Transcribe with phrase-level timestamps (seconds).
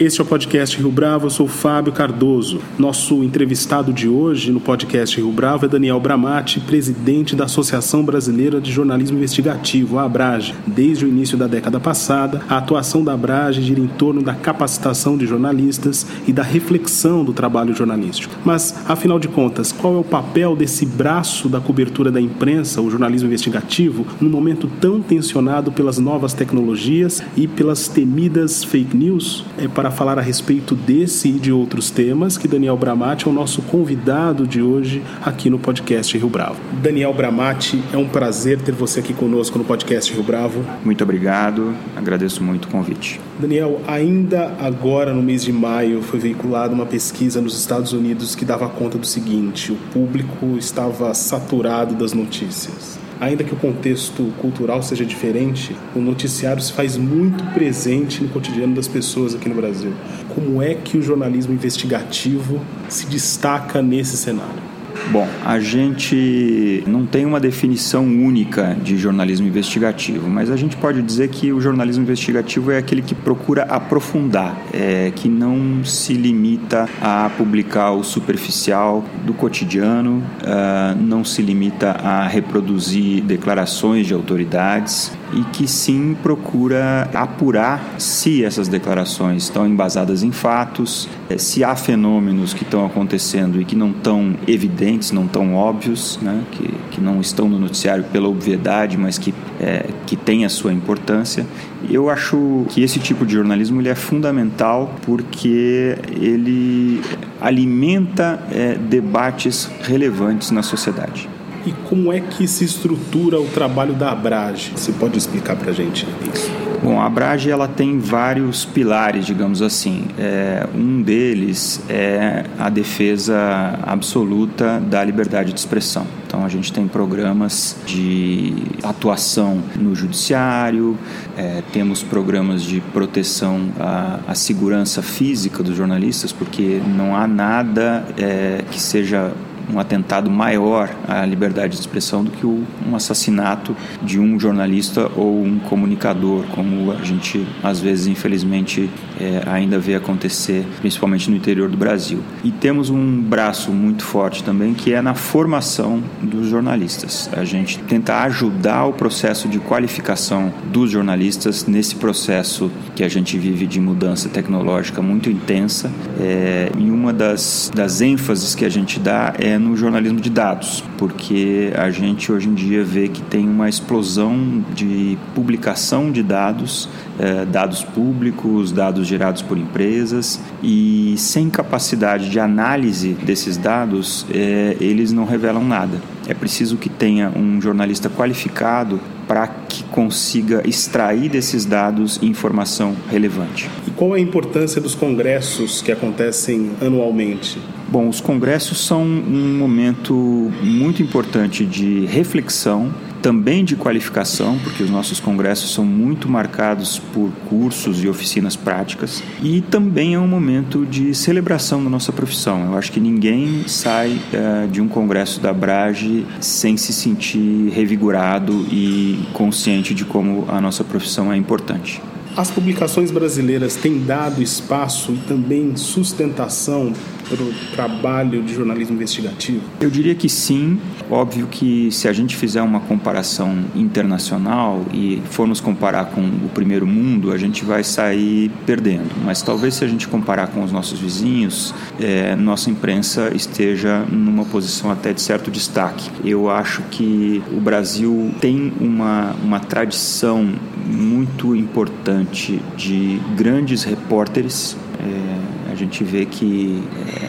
[0.00, 2.58] Este é o podcast Rio Bravo, eu sou Fábio Cardoso.
[2.76, 8.60] Nosso entrevistado de hoje no podcast Rio Bravo é Daniel Bramati, presidente da Associação Brasileira
[8.60, 10.52] de Jornalismo Investigativo, a Abrage.
[10.66, 15.16] Desde o início da década passada, a atuação da Abrage gira em torno da capacitação
[15.16, 18.34] de jornalistas e da reflexão do trabalho jornalístico.
[18.44, 22.90] Mas, afinal de contas, qual é o papel desse braço da cobertura da imprensa, o
[22.90, 29.44] jornalismo investigativo, num momento tão tensionado pelas novas tecnologias e pelas temidas fake news?
[29.56, 33.30] É para para falar a respeito desse e de outros temas, que Daniel Bramati é
[33.30, 36.58] o nosso convidado de hoje aqui no podcast Rio Bravo.
[36.80, 40.64] Daniel Bramati, é um prazer ter você aqui conosco no podcast Rio Bravo.
[40.82, 43.20] Muito obrigado, agradeço muito o convite.
[43.38, 48.46] Daniel, ainda agora no mês de maio foi veiculada uma pesquisa nos Estados Unidos que
[48.46, 53.03] dava conta do seguinte: o público estava saturado das notícias.
[53.20, 58.74] Ainda que o contexto cultural seja diferente, o noticiário se faz muito presente no cotidiano
[58.74, 59.92] das pessoas aqui no Brasil.
[60.34, 64.63] Como é que o jornalismo investigativo se destaca nesse cenário?
[65.10, 71.02] Bom, a gente não tem uma definição única de jornalismo investigativo, mas a gente pode
[71.02, 76.88] dizer que o jornalismo investigativo é aquele que procura aprofundar, é, que não se limita
[77.00, 85.12] a publicar o superficial do cotidiano, uh, não se limita a reproduzir declarações de autoridades
[85.34, 91.74] e que sim procura apurar se essas declarações estão embasadas em fatos, eh, se há
[91.74, 96.42] fenômenos que estão acontecendo e que não estão evidentes, não tão óbvios, né?
[96.52, 100.72] que, que não estão no noticiário pela obviedade, mas que, é, que têm a sua
[100.72, 101.46] importância.
[101.90, 107.02] Eu acho que esse tipo de jornalismo ele é fundamental porque ele
[107.40, 111.33] alimenta é, debates relevantes na sociedade
[111.66, 114.72] e como é que se estrutura o trabalho da Abrage?
[114.76, 116.50] Você pode explicar para a gente isso?
[116.82, 120.04] Bom, a Abrage ela tem vários pilares, digamos assim.
[120.18, 126.06] É, um deles é a defesa absoluta da liberdade de expressão.
[126.26, 130.98] Então a gente tem programas de atuação no judiciário,
[131.38, 138.04] é, temos programas de proteção à, à, segurança física dos jornalistas, porque não há nada
[138.18, 139.32] é, que seja
[139.72, 145.42] um atentado maior à liberdade de expressão do que um assassinato de um jornalista ou
[145.42, 151.68] um comunicador, como a gente às vezes infelizmente é, ainda vê acontecer, principalmente no interior
[151.68, 152.20] do Brasil.
[152.42, 157.28] E temos um braço muito forte também que é na formação dos jornalistas.
[157.32, 163.38] A gente tenta ajudar o processo de qualificação dos jornalistas nesse processo que a gente
[163.38, 165.90] vive de mudança tecnológica muito intensa.
[166.20, 170.82] É, e uma das, das ênfases que a gente dá é no jornalismo de dados,
[170.98, 176.88] porque a gente hoje em dia vê que tem uma explosão de publicação de dados,
[177.18, 184.76] é, dados públicos, dados gerados por empresas, e sem capacidade de análise desses dados, é,
[184.80, 186.00] eles não revelam nada.
[186.26, 193.70] É preciso que tenha um jornalista qualificado para que consiga extrair desses dados informação relevante.
[193.86, 197.58] E qual é a importância dos congressos que acontecem anualmente?
[197.88, 200.14] Bom, os congressos são um momento
[200.62, 202.92] muito importante de reflexão
[203.24, 209.24] também de qualificação, porque os nossos congressos são muito marcados por cursos e oficinas práticas,
[209.42, 212.66] e também é um momento de celebração da nossa profissão.
[212.66, 218.52] Eu acho que ninguém sai uh, de um congresso da Brage sem se sentir revigorado
[218.70, 222.02] e consciente de como a nossa profissão é importante.
[222.36, 226.92] As publicações brasileiras têm dado espaço e também sustentação
[227.28, 229.60] para o trabalho de jornalismo investigativo?
[229.80, 230.78] Eu diria que sim.
[231.10, 236.86] Óbvio que se a gente fizer uma comparação internacional e formos comparar com o primeiro
[236.86, 239.10] mundo, a gente vai sair perdendo.
[239.24, 244.44] Mas talvez se a gente comparar com os nossos vizinhos, é, nossa imprensa esteja numa
[244.44, 246.10] posição até de certo destaque.
[246.24, 250.52] Eu acho que o Brasil tem uma, uma tradição
[250.86, 254.76] muito importante de grandes repórteres.
[255.00, 256.82] É, a gente vê que,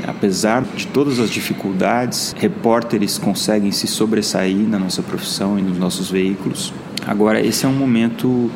[0.06, 5.78] é, apesar de todas as dificuldades, repórteres conseguem se sobressair na nossa profissão e nos
[5.78, 6.74] nossos veículos.
[7.06, 8.52] Agora, esse é um momento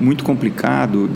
[0.00, 1.10] muito complicado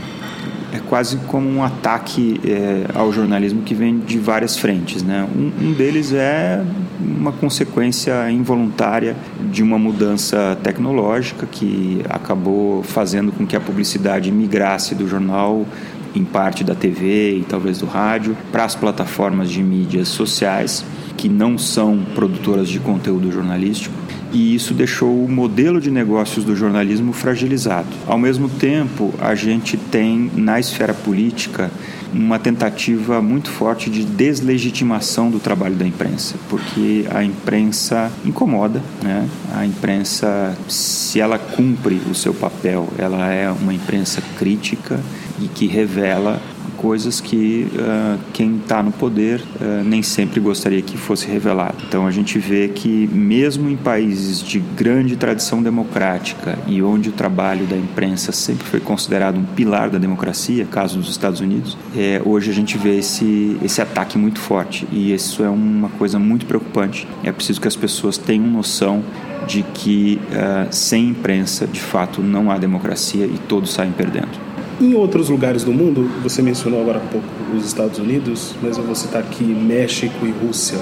[0.72, 5.02] é quase como um ataque é, ao jornalismo que vem de várias frentes.
[5.02, 5.28] Né?
[5.36, 6.64] Um, um, deles é
[7.02, 9.16] uma consequência involuntária
[9.50, 15.66] de uma mudança tecnológica que acabou fazendo com que a publicidade migrasse do jornal
[16.14, 20.84] em parte da TV e talvez do rádio para as plataformas de mídias sociais
[21.16, 23.94] que não são produtoras de conteúdo jornalístico
[24.32, 27.88] e isso deixou o modelo de negócios do jornalismo fragilizado.
[28.06, 31.70] Ao mesmo tempo, a gente tem na esfera política
[32.12, 39.26] uma tentativa muito forte de deslegitimação do trabalho da imprensa, porque a imprensa incomoda, né?
[39.54, 45.00] A imprensa, se ela cumpre o seu papel, ela é uma imprensa crítica
[45.40, 46.40] e que revela
[46.82, 51.76] coisas que uh, quem está no poder uh, nem sempre gostaria que fosse revelado.
[51.86, 57.12] Então a gente vê que mesmo em países de grande tradição democrática e onde o
[57.12, 62.20] trabalho da imprensa sempre foi considerado um pilar da democracia, caso dos Estados Unidos, é,
[62.24, 66.46] hoje a gente vê esse, esse ataque muito forte e isso é uma coisa muito
[66.46, 67.06] preocupante.
[67.22, 69.04] É preciso que as pessoas tenham noção
[69.46, 74.51] de que uh, sem imprensa, de fato, não há democracia e todos saem perdendo.
[74.82, 77.24] Em outros lugares do mundo, você mencionou agora há pouco
[77.56, 80.76] os Estados Unidos, mas eu vou citar aqui México e Rússia.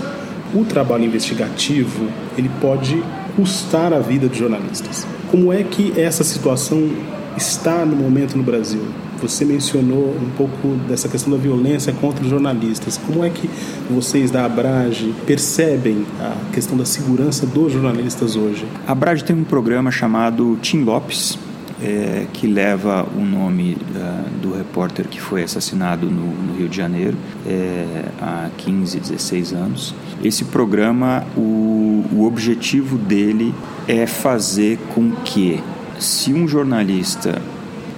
[0.54, 3.02] O trabalho investigativo ele pode
[3.36, 5.06] custar a vida de jornalistas.
[5.30, 6.90] Como é que essa situação
[7.36, 8.80] está no momento no Brasil?
[9.20, 12.98] Você mencionou um pouco dessa questão da violência contra os jornalistas.
[13.06, 13.50] Como é que
[13.90, 18.66] vocês da Abrage percebem a questão da segurança dos jornalistas hoje?
[18.86, 21.38] A Abrage tem um programa chamado Tim Lopes,
[21.82, 26.76] é, que leva o nome da, do repórter que foi assassinado no, no Rio de
[26.76, 27.16] Janeiro
[27.46, 29.94] é, há 15, 16 anos.
[30.22, 33.54] Esse programa, o, o objetivo dele
[33.88, 35.62] é fazer com que,
[35.98, 37.40] se um jornalista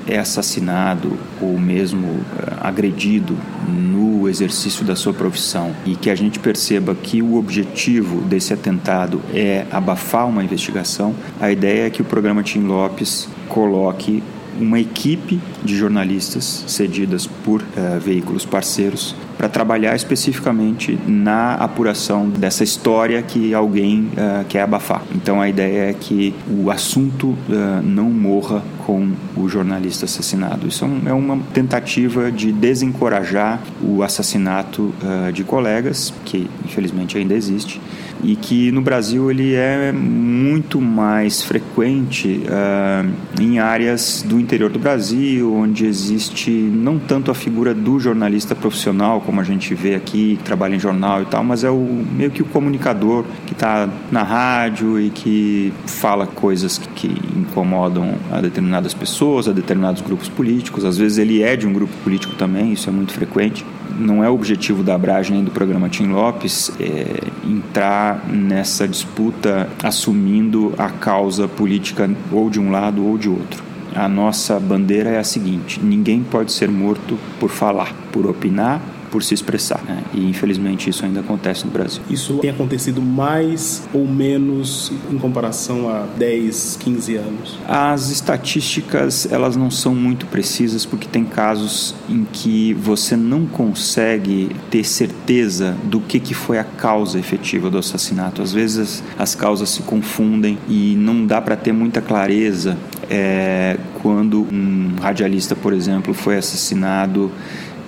[0.07, 2.25] é assassinado ou mesmo uh,
[2.61, 3.37] agredido
[3.69, 9.21] no exercício da sua profissão e que a gente perceba que o objetivo desse atentado
[9.33, 14.23] é abafar uma investigação, a ideia é que o programa Tim Lopes coloque
[14.61, 22.63] uma equipe de jornalistas cedidas por uh, veículos parceiros para trabalhar especificamente na apuração dessa
[22.63, 25.03] história que alguém uh, quer abafar.
[25.13, 30.69] Então a ideia é que o assunto uh, não morra com o jornalista assassinado.
[30.69, 34.95] Isso é, é uma tentativa de desencorajar o assassinato
[35.33, 37.81] de colegas, que infelizmente ainda existe,
[38.23, 43.11] e que no Brasil ele é muito mais frequente uh,
[43.41, 49.21] em áreas do interior do Brasil, onde existe não tanto a figura do jornalista profissional,
[49.21, 52.31] como a gente vê aqui, que trabalha em jornal e tal, mas é o meio
[52.31, 58.95] que o comunicador que está na rádio e que fala coisas que incomodam a determinadas
[58.95, 60.85] pessoas, a determinados grupos políticos.
[60.85, 63.65] Às vezes ele é de um grupo político também, isso é muito frequente
[63.99, 69.69] não é o objetivo da Abragem nem do programa Tim Lopes é, entrar nessa disputa
[69.83, 73.63] assumindo a causa política ou de um lado ou de outro.
[73.95, 78.81] A nossa bandeira é a seguinte: ninguém pode ser morto por falar, por opinar
[79.13, 79.85] por se expressar.
[79.85, 80.03] Né?
[80.15, 82.03] E infelizmente isso ainda acontece no Brasil.
[82.09, 87.59] Isso tem acontecido mais ou menos em comparação a 10, 15 anos?
[87.69, 94.57] As estatísticas elas não são muito precisas porque tem casos em que você não consegue
[94.71, 98.41] ter certeza do que, que foi a causa efetiva do assassinato.
[98.41, 102.79] Às vezes as causas se confundem e não dá para ter muita clareza
[103.11, 107.31] é, quando um radialista, por exemplo, foi assassinado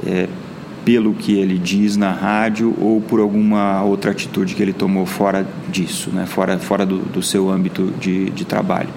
[0.06, 0.28] é,
[0.84, 5.46] pelo que ele diz na rádio ou por alguma outra atitude que ele tomou fora
[5.68, 6.26] disso, né?
[6.26, 8.90] fora, fora do, do seu âmbito de, de trabalho.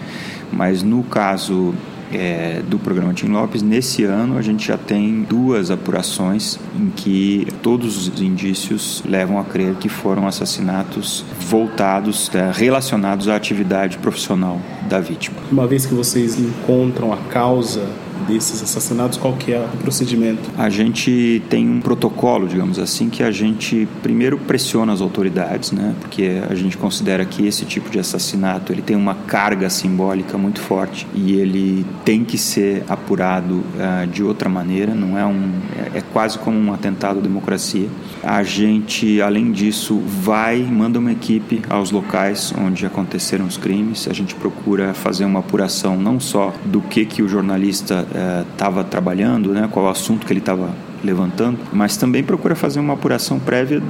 [0.52, 1.74] Mas no caso
[2.12, 7.48] é, do programa Tim Lopes, nesse ano a gente já tem duas apurações em que
[7.62, 14.60] todos os indícios levam a crer que foram assassinatos voltados, é, relacionados à atividade profissional
[14.90, 15.38] da vítima.
[15.52, 17.88] Uma vez que vocês encontram a causa
[18.28, 20.50] desses assassinatos, qual que é o procedimento?
[20.58, 25.96] A gente tem um protocolo, digamos assim, que a gente primeiro pressiona as autoridades, né?
[26.00, 30.60] Porque a gente considera que esse tipo de assassinato ele tem uma carga simbólica muito
[30.60, 34.94] forte e ele tem que ser apurado uh, de outra maneira.
[34.94, 35.52] Não é um,
[35.94, 37.88] é, é quase como um atentado à democracia.
[38.24, 44.08] A gente, além disso, vai manda uma equipe aos locais onde aconteceram os crimes.
[44.08, 48.07] A gente procura fazer uma apuração não só do que que o jornalista
[48.52, 50.70] estava é, trabalhando, né, qual o assunto que ele estava
[51.04, 53.82] levantando, mas também procura fazer uma apuração prévia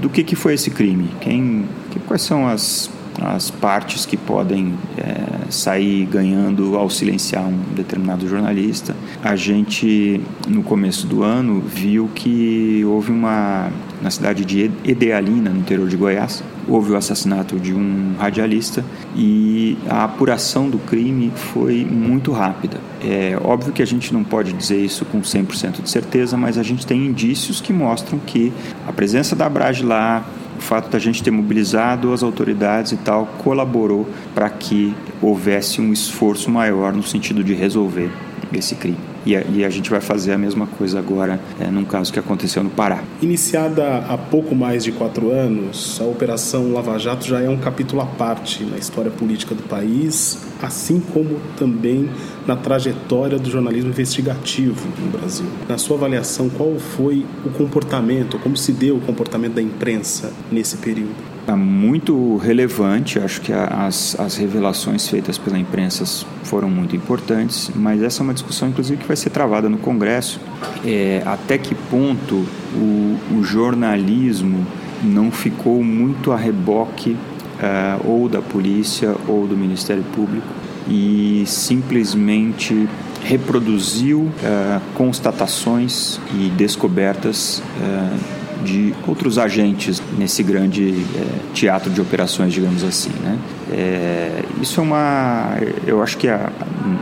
[0.00, 4.74] do que, que foi esse crime, quem, que, quais são as as partes que podem
[4.96, 8.96] é, sair ganhando ao silenciar um determinado jornalista.
[9.22, 15.58] A gente, no começo do ano, viu que houve uma, na cidade de Edealina, no
[15.58, 18.84] interior de Goiás, houve o assassinato de um radialista
[19.16, 22.78] e a apuração do crime foi muito rápida.
[23.02, 26.62] É óbvio que a gente não pode dizer isso com 100% de certeza, mas a
[26.62, 28.52] gente tem indícios que mostram que
[28.86, 30.24] a presença da Abrage lá,
[30.56, 35.92] o fato da gente ter mobilizado as autoridades e tal, colaborou para que houvesse um
[35.92, 38.10] esforço maior no sentido de resolver
[38.52, 39.11] esse crime.
[39.24, 42.18] E a, e a, gente vai fazer a mesma coisa agora é, num caso que
[42.18, 43.02] aconteceu no Pará.
[43.20, 48.02] Iniciada há pouco mais de quatro anos, a Operação Lava Jato já é um capítulo
[48.02, 52.10] à parte na história política do país, assim como também
[52.46, 55.46] na trajetória do jornalismo investigativo no Brasil.
[55.68, 60.76] Na sua avaliação, qual foi o comportamento, como se deu o comportamento da imprensa nesse
[60.78, 61.31] período?
[61.46, 63.18] É muito relevante.
[63.18, 66.04] Acho que as, as revelações feitas pela imprensa
[66.44, 70.40] foram muito importantes, mas essa é uma discussão, inclusive, que vai ser travada no Congresso.
[70.84, 74.66] É, até que ponto o, o, jornalismo
[75.02, 80.46] não ficou muito a reboque uh, ou da polícia ou do Ministério Público
[80.88, 82.88] e simplesmente
[83.24, 92.52] reproduziu uh, constatações e descobertas uh, de outros agentes nesse grande é, teatro de operações,
[92.52, 93.10] digamos assim.
[93.22, 93.38] Né?
[93.70, 95.56] É, isso é uma.
[95.86, 96.50] Eu acho que a,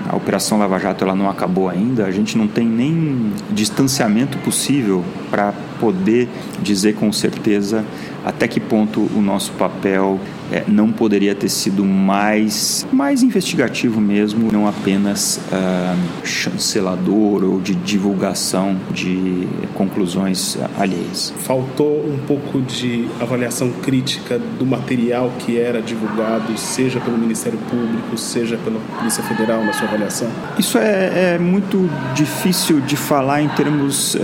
[0.09, 5.05] a Operação Lava Jato ela não acabou ainda, a gente não tem nem distanciamento possível
[5.31, 6.29] para poder
[6.63, 7.85] dizer com certeza
[8.25, 10.19] até que ponto o nosso papel
[10.51, 17.75] é, não poderia ter sido mais, mais investigativo mesmo, não apenas uh, chancelador ou de
[17.75, 21.33] divulgação de conclusões alheias.
[21.39, 28.17] Faltou um pouco de avaliação crítica do material que era divulgado, seja pelo Ministério Público,
[28.19, 30.29] seja pela Polícia Federal, na sua avaliação?
[30.59, 34.17] Isso é, é muito difícil de falar em termos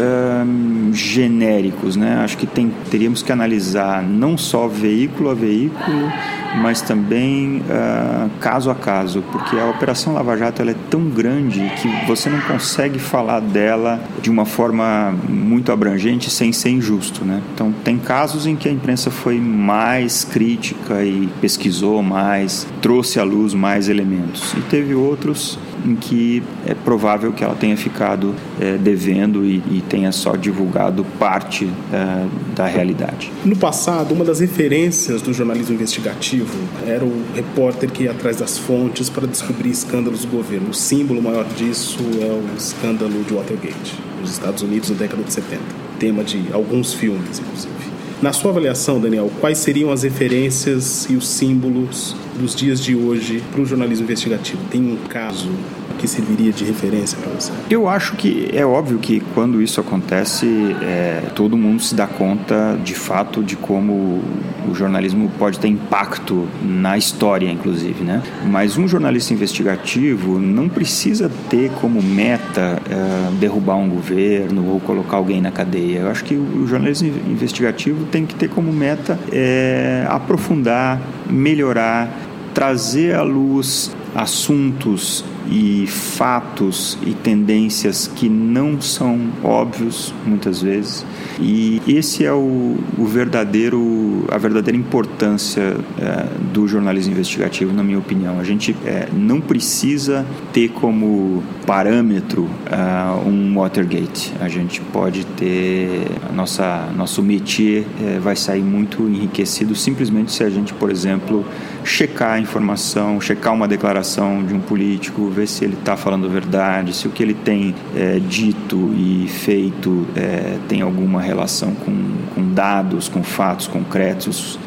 [0.92, 2.20] genéricos, né?
[2.24, 6.12] Acho que tem, teríamos que analisar não só veículo a veículo,
[6.56, 11.60] mas também uh, caso a caso, porque a Operação Lava Jato ela é tão grande
[11.80, 17.24] que você não consegue falar dela de uma forma muito abrangente sem ser injusto.
[17.24, 17.42] Né?
[17.54, 23.24] Então, tem casos em que a imprensa foi mais crítica e pesquisou mais, trouxe à
[23.24, 28.76] luz mais elementos, e teve outros em que é provável que ela tenha ficado é,
[28.76, 33.30] devendo e, e, tenha só divulgado parte é, da realidade.
[33.44, 38.58] No passado, uma das referências do jornalismo investigativo era o repórter que ia atrás das
[38.58, 40.70] fontes para descobrir escândalos do governo.
[40.70, 45.32] O símbolo maior disso é o escândalo de Watergate, nos Estados Unidos, na década de
[45.32, 45.60] 70.
[45.98, 47.72] Tema de alguns filmes, inclusive.
[48.20, 53.42] Na sua avaliação, Daniel, quais seriam as referências e os símbolos dos dias de hoje
[53.52, 54.58] para o jornalismo investigativo?
[54.70, 55.50] Tem um caso
[55.96, 57.52] que serviria de referência para você?
[57.70, 60.46] Eu acho que é óbvio que quando isso acontece,
[60.82, 64.22] é, todo mundo se dá conta de fato de como
[64.68, 68.22] o jornalismo pode ter impacto na história, inclusive, né?
[68.46, 75.16] Mas um jornalista investigativo não precisa ter como meta é, derrubar um governo ou colocar
[75.16, 76.00] alguém na cadeia.
[76.00, 81.00] Eu acho que o jornalismo investigativo tem que ter como meta é, aprofundar,
[81.30, 82.25] melhorar,
[82.56, 91.04] trazer à luz assuntos e fatos e tendências que não são óbvios muitas vezes.
[91.40, 97.98] E esse é o, o verdadeiro a verdadeira importância é, do jornalismo investigativo na minha
[97.98, 98.40] opinião.
[98.40, 104.32] A gente é, não precisa ter como parâmetro é, um Watergate.
[104.40, 110.50] A gente pode ter nossa nosso métier é, vai sair muito enriquecido simplesmente se a
[110.50, 111.44] gente por exemplo
[111.84, 116.94] checar a informação checar uma declaração de um político ver se ele está falando verdade,
[116.94, 121.92] se o que ele tem é, dito e feito é, tem alguma relação com,
[122.34, 124.58] com dados, com fatos concretos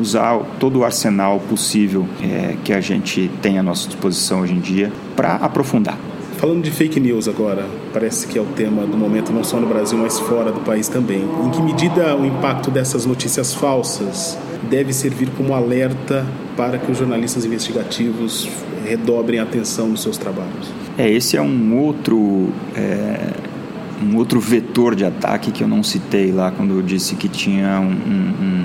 [0.00, 4.60] usar todo o arsenal possível é, que a gente tem à nossa disposição hoje em
[4.60, 5.98] dia para aprofundar.
[6.38, 9.66] Falando de fake news agora, parece que é o tema do momento não só no
[9.66, 11.24] Brasil, mas fora do país também.
[11.44, 14.38] Em que medida o impacto dessas notícias falsas
[14.70, 16.24] deve servir como alerta
[16.56, 18.48] para que os jornalistas investigativos
[18.86, 20.72] redobrem a atenção nos seus trabalhos?
[20.96, 23.32] É, esse é um outro é,
[24.00, 27.80] um outro vetor de ataque que eu não citei lá quando eu disse que tinha
[27.80, 28.64] um, um, um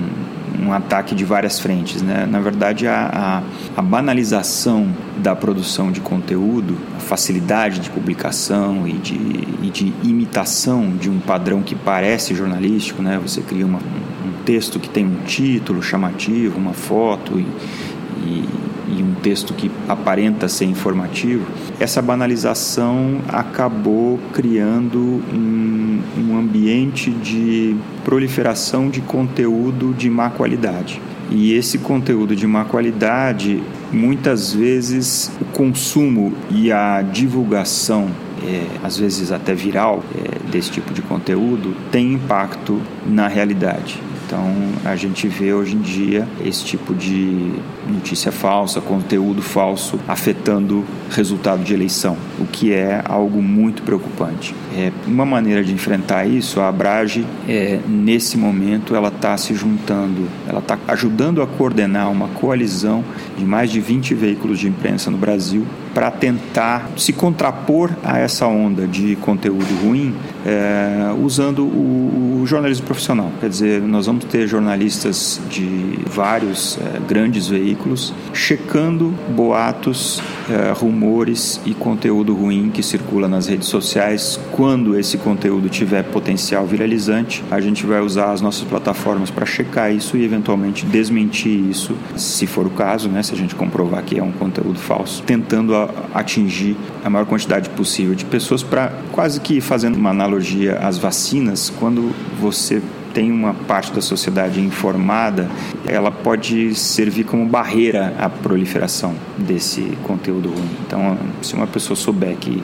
[0.71, 2.01] ataque de várias frentes.
[2.01, 2.25] Né?
[2.29, 3.09] Na verdade, a,
[3.75, 9.15] a, a, banalização da produção de conteúdo, a facilidade de publicação e de,
[9.61, 13.19] e de imitação de um padrão que parece jornalístico, né?
[13.21, 17.47] você cria uma, um texto que tem um título chamativo, uma foto e
[18.23, 18.45] e,
[18.93, 21.45] e um texto que aparenta ser informativo,
[21.79, 24.99] essa banalização acabou criando
[25.33, 31.01] um, um ambiente de proliferação de conteúdo de má qualidade.
[31.31, 38.09] E esse conteúdo de má qualidade, muitas vezes o consumo e a divulgação
[38.45, 43.99] é, às vezes até viral, é, desse tipo de conteúdo, tem impacto na realidade.
[44.25, 44.43] Então
[44.85, 47.51] a gente vê hoje em dia esse tipo de
[47.87, 54.55] notícia falsa, conteúdo falso afetando resultado de eleição, o que é algo muito preocupante.
[54.75, 60.27] É, uma maneira de enfrentar isso, a Abrage, é, nesse momento, ela está se juntando,
[60.47, 63.03] ela está ajudando a coordenar uma coalizão
[63.37, 68.47] de mais de 20 veículos de imprensa no Brasil para tentar se contrapor a essa
[68.47, 70.13] onda de conteúdo ruim
[70.45, 73.31] é, usando o, o, jornalismo profissional.
[73.39, 81.61] Quer dizer, nós vamos ter jornalistas de vários é, grandes veículos checando boatos, é, rumores
[81.65, 84.39] e conteúdo ruim que circula nas redes sociais.
[84.51, 89.93] Quando esse conteúdo tiver potencial viralizante, a gente vai usar as nossas plataformas para checar
[89.93, 94.19] isso e eventualmente desmentir isso, se for o caso, né, se a gente comprovar que
[94.19, 95.73] é um conteúdo falso, tentando
[96.13, 101.71] atingir a maior quantidade possível de pessoas para quase que fazendo uma analogia às vacinas,
[101.79, 102.81] quando você
[103.13, 105.47] tem uma parte da sociedade informada,
[105.85, 110.69] ela pode servir como barreira à proliferação desse conteúdo ruim.
[110.85, 112.63] Então, se uma pessoa souber que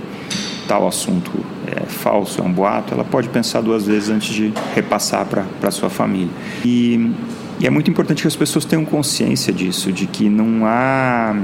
[0.68, 1.32] tal assunto
[1.68, 5.90] é falso, é um boato, ela pode pensar duas vezes antes de repassar para sua
[5.90, 6.30] família.
[6.66, 7.12] E
[7.60, 11.36] e é muito importante que as pessoas tenham consciência disso, de que não há.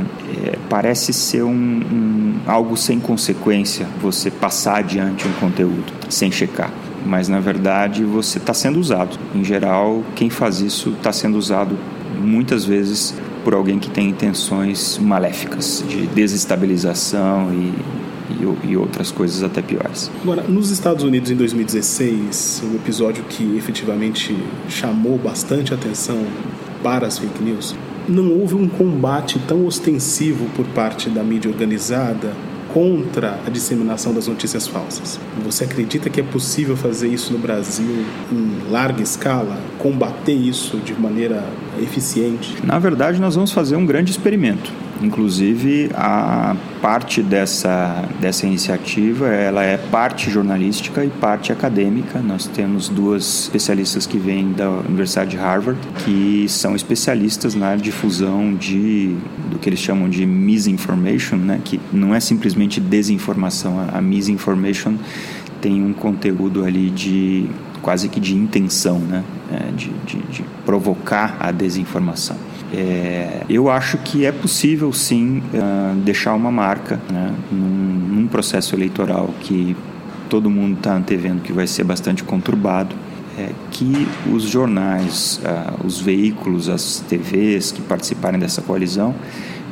[0.46, 6.72] É, parece ser um, um, algo sem consequência você passar adiante um conteúdo sem checar.
[7.06, 9.20] Mas na verdade você está sendo usado.
[9.36, 11.78] Em geral, quem faz isso está sendo usado
[12.22, 17.74] muitas vezes por alguém que tem intenções maléficas de desestabilização e
[18.30, 20.12] e, e, outras coisas até piores.
[20.22, 24.36] Agora, nos Estados Unidos em 2016, um episódio que efetivamente
[24.68, 26.26] chamou bastante atenção
[26.84, 27.76] para as fake news,
[28.08, 32.34] não houve um combate tão ostensivo por parte da mídia organizada
[32.76, 35.18] contra a disseminação das notícias falsas.
[35.46, 40.94] Você acredita que é possível fazer isso no Brasil em larga escala, combater isso de
[40.94, 41.42] maneira
[41.82, 42.54] eficiente?
[42.66, 44.74] Na verdade, nós vamos fazer um grande experimento.
[45.02, 52.20] Inclusive, a parte dessa, dessa iniciativa, ela é parte jornalística e parte acadêmica.
[52.20, 58.54] Nós temos duas especialistas que vêm da Universidade de Harvard, que são especialistas na difusão
[58.56, 59.16] de
[59.52, 61.60] do que eles chamam de misinformation, né?
[61.64, 63.86] que não é simplesmente desinformação.
[63.94, 64.96] A misinformation
[65.62, 67.50] tem um conteúdo ali de
[67.82, 69.24] quase que de intenção, né?
[69.52, 72.36] É, de, de, de provocar a desinformação.
[72.78, 78.76] É, eu acho que é possível sim uh, deixar uma marca né, num, num, processo
[78.76, 79.78] eleitoral que
[80.30, 82.94] todo mundo está antevendo que vai ser bastante conturbado.
[83.38, 89.14] É, que os jornais, uh, os veículos, as TVs que participarem dessa coalizão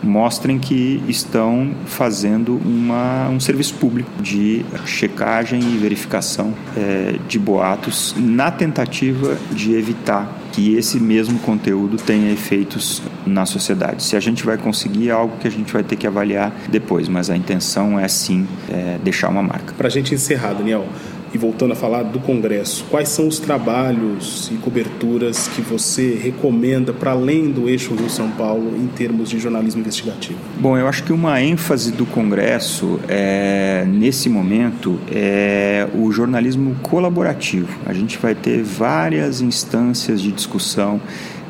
[0.04, 8.16] mostrem que estão fazendo uma, um serviço público de checagem e verificação é, de boatos
[8.18, 14.04] na tentativa de evitar que esse mesmo conteúdo tenha efeitos na sociedade.
[14.04, 17.10] Se a gente vai conseguir é algo que a gente vai ter que avaliar depois,
[17.10, 19.74] mas a intenção é sim é, deixar uma marca.
[19.74, 20.86] Para a gente encerrar, Daniel,
[21.34, 26.94] e voltando a falar do Congresso, quais são os trabalhos e coberturas que você recomenda
[26.94, 30.38] para além do eixo Rio-São Paulo em termos de jornalismo investigativo?
[30.60, 37.80] Bom, eu acho que uma ênfase do Congresso é, nesse momento é o jornalismo colaborativo.
[37.86, 41.02] A gente vai ter várias instâncias de discussão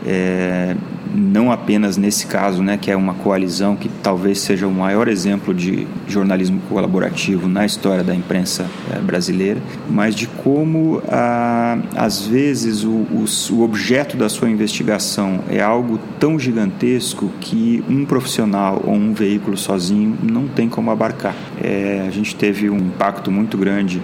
[0.06, 0.76] é,
[1.14, 5.54] não apenas nesse caso, né, que é uma coalizão que talvez seja o maior exemplo
[5.54, 12.84] de jornalismo colaborativo na história da imprensa é, brasileira, mas de como, ah, às vezes,
[12.84, 18.94] o, o, o, objeto da sua investigação é algo tão gigantesco que um profissional ou
[18.94, 21.36] um veículo sozinho não tem como abarcar.
[21.62, 24.02] É, a gente teve um impacto muito grande,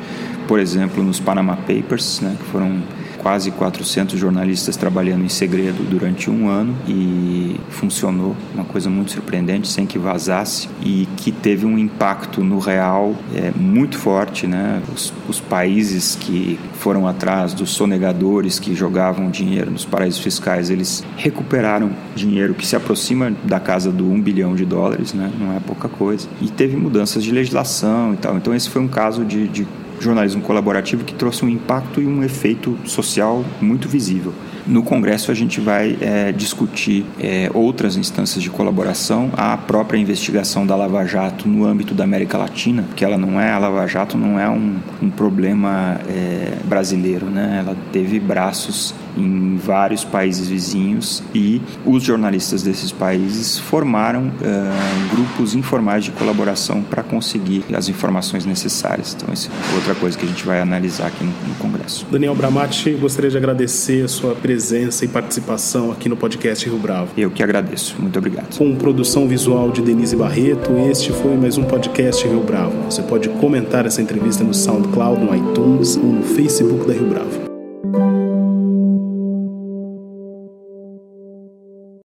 [0.47, 2.81] por exemplo, nos Panama Papers, né, que foram
[3.19, 9.67] quase 400 jornalistas trabalhando em segredo durante um ano e funcionou, uma coisa muito surpreendente,
[9.67, 14.47] sem que vazasse e que teve um impacto no real é, muito forte.
[14.47, 14.81] Né?
[14.93, 21.03] Os, os países que foram atrás dos sonegadores que jogavam dinheiro nos paraísos fiscais, eles
[21.17, 25.31] recuperaram dinheiro que se aproxima da casa do 1 bilhão de dólares, né?
[25.39, 26.27] não é pouca coisa.
[26.41, 28.37] E teve mudanças de legislação e tal.
[28.37, 29.67] Então, esse foi um caso de, de
[29.99, 34.33] jornalismo colaborativo que trouxe um impacto e um efeito social muito visível.
[34.69, 40.65] No Congresso, a gente vai é, discutir é, outras instâncias de colaboração, a própria investigação
[40.65, 44.17] da Lava Jato no âmbito da América Latina, porque ela não é, a Lava Jato
[44.17, 47.63] não é um, um problema é, brasileiro, né?
[47.65, 55.55] ela teve braços em vários países vizinhos e os jornalistas desses países formaram uh, grupos
[55.55, 59.15] informais de colaboração para conseguir as informações necessárias.
[59.15, 62.05] Então, isso é outra coisa que a gente vai analisar aqui no, no Congresso.
[62.11, 67.11] Daniel Bramati, gostaria de agradecer a sua presença e participação aqui no podcast Rio Bravo.
[67.17, 67.95] Eu que agradeço.
[67.99, 68.57] Muito obrigado.
[68.57, 72.75] Com produção visual de Denise Barreto, este foi mais um podcast Rio Bravo.
[72.89, 77.48] Você pode comentar essa entrevista no SoundCloud, no iTunes ou no Facebook da Rio Bravo.